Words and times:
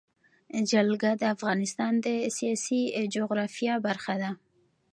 جلګه 0.71 1.11
د 1.17 1.23
افغانستان 1.35 1.93
د 2.05 2.07
سیاسي 2.37 2.81
جغرافیه 3.13 3.75
برخه 3.87 4.13
ده. 4.21 4.31